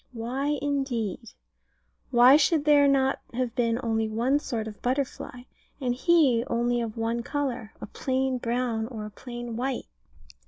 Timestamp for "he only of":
5.93-6.97